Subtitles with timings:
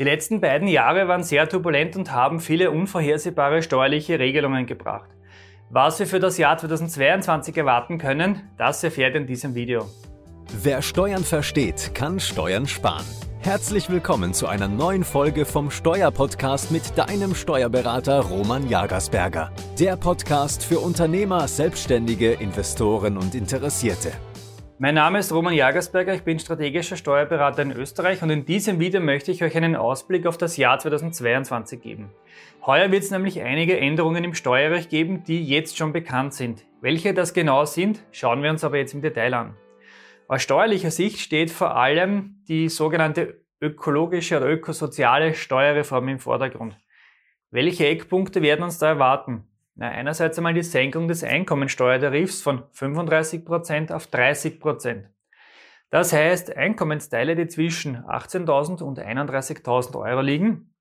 [0.00, 5.10] Die letzten beiden Jahre waren sehr turbulent und haben viele unvorhersehbare steuerliche Regelungen gebracht.
[5.70, 9.88] Was wir für das Jahr 2022 erwarten können, das erfährt in diesem Video.
[10.62, 13.04] Wer Steuern versteht, kann Steuern sparen.
[13.40, 19.50] Herzlich willkommen zu einer neuen Folge vom Steuerpodcast mit deinem Steuerberater Roman Jagersberger.
[19.80, 24.12] Der Podcast für Unternehmer, Selbstständige, Investoren und Interessierte.
[24.80, 29.00] Mein Name ist Roman Jagersberger, ich bin strategischer Steuerberater in Österreich und in diesem Video
[29.00, 32.10] möchte ich euch einen Ausblick auf das Jahr 2022 geben.
[32.64, 36.64] Heuer wird es nämlich einige Änderungen im Steuerrecht geben, die jetzt schon bekannt sind.
[36.80, 39.56] Welche das genau sind, schauen wir uns aber jetzt im Detail an.
[40.28, 46.78] Aus steuerlicher Sicht steht vor allem die sogenannte ökologische oder ökosoziale Steuerreform im Vordergrund.
[47.50, 49.42] Welche Eckpunkte werden uns da erwarten?
[49.80, 55.04] Na, einerseits einmal die Senkung des Einkommensteuertarifs von 35% auf 30%.
[55.90, 60.74] Das heißt, Einkommensteile, die zwischen 18.000 und 31.000 Euro liegen,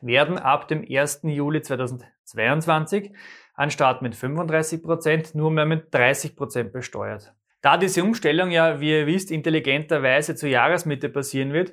[0.00, 1.22] werden ab dem 1.
[1.24, 3.12] Juli 2022
[3.54, 7.34] anstatt mit 35% nur mehr mit 30% besteuert.
[7.62, 11.72] Da diese Umstellung ja, wie ihr wisst, intelligenterweise zur Jahresmitte passieren wird,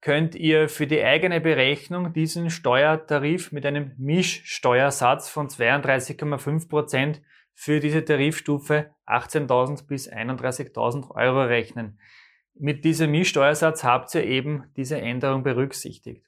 [0.00, 7.22] könnt ihr für die eigene Berechnung diesen Steuertarif mit einem Mischsteuersatz von 32,5 Prozent
[7.54, 11.98] für diese Tarifstufe 18.000 bis 31.000 Euro rechnen.
[12.54, 16.26] Mit diesem Mischsteuersatz habt ihr eben diese Änderung berücksichtigt.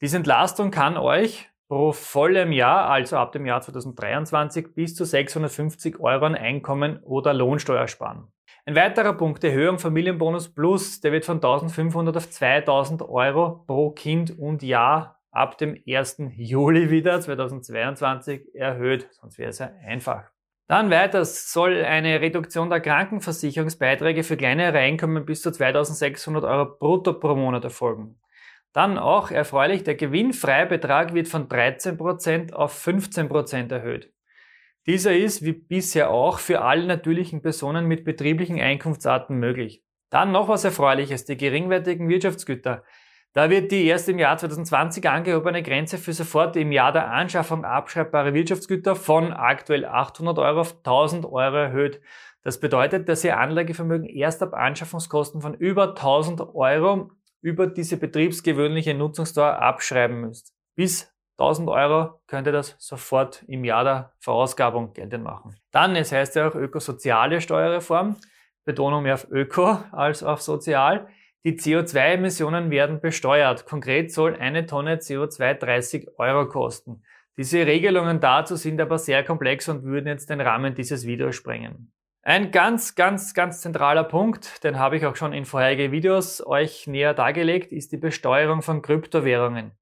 [0.00, 6.00] Diese Entlastung kann euch pro vollem Jahr, also ab dem Jahr 2023, bis zu 650
[6.00, 8.28] Euro an Einkommen oder Lohnsteuer sparen.
[8.66, 14.38] Ein weiterer Punkt, Erhöhung Familienbonus Plus, der wird von 1500 auf 2000 Euro pro Kind
[14.38, 16.22] und Jahr ab dem 1.
[16.36, 20.30] Juli wieder 2022 erhöht, sonst wäre es ja einfach.
[20.66, 27.12] Dann weiter soll eine Reduktion der Krankenversicherungsbeiträge für kleinere Einkommen bis zu 2600 Euro brutto
[27.12, 28.18] pro Monat erfolgen.
[28.72, 34.13] Dann auch erfreulich, der Gewinnfreibetrag wird von 13% auf 15% erhöht.
[34.86, 39.82] Dieser ist, wie bisher auch, für alle natürlichen Personen mit betrieblichen Einkunftsarten möglich.
[40.10, 42.84] Dann noch was Erfreuliches, die geringwertigen Wirtschaftsgüter.
[43.32, 47.64] Da wird die erst im Jahr 2020 angehobene Grenze für sofort im Jahr der Anschaffung
[47.64, 52.00] abschreibbare Wirtschaftsgüter von aktuell 800 Euro auf 1000 Euro erhöht.
[52.42, 58.94] Das bedeutet, dass ihr Anlagevermögen erst ab Anschaffungskosten von über 1000 Euro über diese betriebsgewöhnliche
[58.94, 60.54] Nutzungsdauer abschreiben müsst.
[60.76, 65.56] Bis 1000 Euro könnt ihr das sofort im Jahr der Verausgabung geltend machen.
[65.72, 68.16] Dann, es heißt ja auch ökosoziale Steuerreform,
[68.64, 71.08] Betonung mehr auf Öko als auf sozial.
[71.44, 73.66] Die CO2-Emissionen werden besteuert.
[73.66, 77.02] Konkret soll eine Tonne CO2 30 Euro kosten.
[77.36, 81.92] Diese Regelungen dazu sind aber sehr komplex und würden jetzt den Rahmen dieses Videos sprengen.
[82.22, 86.86] Ein ganz, ganz, ganz zentraler Punkt, den habe ich auch schon in vorherigen Videos euch
[86.86, 89.72] näher dargelegt, ist die Besteuerung von Kryptowährungen.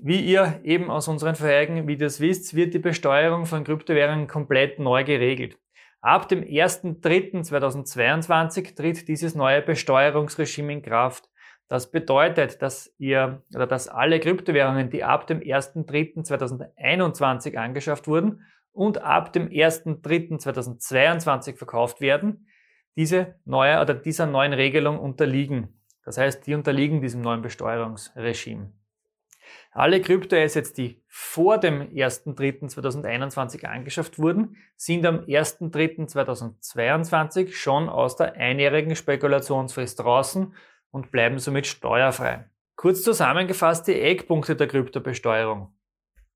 [0.00, 5.04] Wie ihr eben aus unseren vorherigen Videos wisst, wird die Besteuerung von Kryptowährungen komplett neu
[5.04, 5.58] geregelt.
[6.00, 11.28] Ab dem 1.3.2022 tritt dieses neue Besteuerungsregime in Kraft.
[11.68, 18.42] Das bedeutet, dass ihr oder dass alle Kryptowährungen, die ab dem 1.3.2021 angeschafft wurden
[18.72, 22.48] und ab dem 1.3.2022 verkauft werden,
[22.96, 25.80] diese neue oder dieser neuen Regelung unterliegen.
[26.04, 28.72] Das heißt, die unterliegen diesem neuen Besteuerungsregime.
[29.72, 38.96] Alle Kryptoassets, die vor dem 1.3.2021 angeschafft wurden, sind am 1.3.2022 schon aus der einjährigen
[38.96, 40.54] Spekulationsfrist draußen
[40.90, 42.44] und bleiben somit steuerfrei.
[42.76, 45.74] Kurz zusammengefasst die Eckpunkte der Kryptobesteuerung.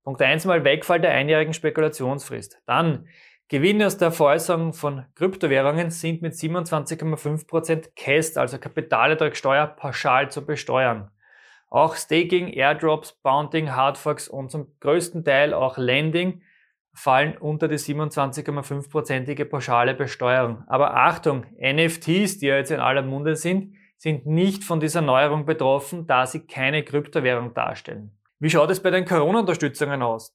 [0.02, 2.60] Punkt 1 mal Wegfall der einjährigen Spekulationsfrist.
[2.66, 3.08] Dann
[3.48, 11.12] Gewinne aus der Veräußerung von Kryptowährungen sind mit 27,5% KEST, also Kapitalertragssteuer, pauschal zu besteuern.
[11.68, 16.42] Auch Staking, Airdrops, Bounting, Hardforks und zum größten Teil auch Lending
[16.94, 20.64] fallen unter die 27,5%ige pauschale Besteuerung.
[20.66, 25.44] Aber Achtung, NFTs, die ja jetzt in aller Munde sind, sind nicht von dieser Neuerung
[25.44, 28.16] betroffen, da sie keine Kryptowährung darstellen.
[28.38, 30.34] Wie schaut es bei den Corona-Unterstützungen aus?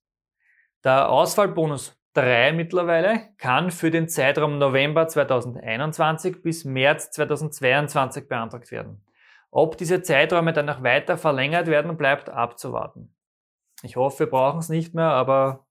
[0.84, 9.04] Der Ausfallbonus 3 mittlerweile kann für den Zeitraum November 2021 bis März 2022 beantragt werden.
[9.52, 13.14] Ob diese Zeiträume dann noch weiter verlängert werden, bleibt abzuwarten.
[13.84, 15.68] Ich hoffe, wir brauchen es nicht mehr, aber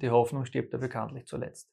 [0.00, 1.68] die Hoffnung stirbt ja bekanntlich zuletzt.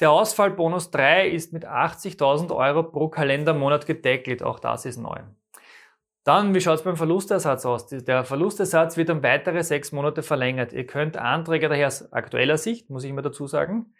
[0.00, 4.42] Der Ausfallbonus 3 ist mit 80.000 Euro pro Kalendermonat gedeckelt.
[4.42, 5.20] Auch das ist neu.
[6.24, 7.86] Dann, wie schaut es beim Verlustersatz aus?
[7.88, 10.72] Der Verlustersatz wird um weitere sechs Monate verlängert.
[10.72, 13.94] Ihr könnt Anträge daher aus aktueller Sicht, muss ich immer dazu sagen,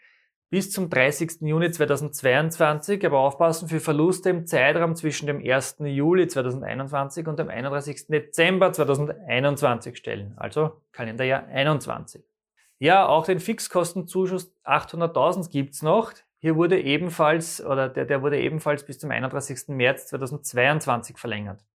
[0.53, 1.41] bis zum 30.
[1.41, 5.77] Juni 2022, aber aufpassen für Verluste im Zeitraum zwischen dem 1.
[5.79, 8.05] Juli 2021 und dem 31.
[8.05, 12.23] Dezember 2021 stellen, also Kalenderjahr 21.
[12.77, 16.13] Ja, auch den Fixkostenzuschuss 800.000 gibt's noch.
[16.37, 19.69] Hier wurde ebenfalls, oder der, der wurde ebenfalls bis zum 31.
[19.69, 21.65] März 2022 verlängert.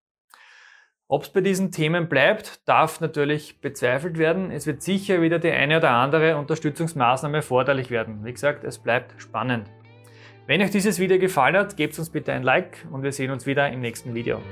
[1.10, 4.50] Ob es bei diesen Themen bleibt, darf natürlich bezweifelt werden.
[4.50, 8.26] Es wird sicher wieder die eine oder andere Unterstützungsmaßnahme erforderlich werden.
[8.26, 9.70] Wie gesagt, es bleibt spannend.
[10.46, 13.46] Wenn euch dieses Video gefallen hat, gebt uns bitte ein Like und wir sehen uns
[13.46, 14.43] wieder im nächsten Video.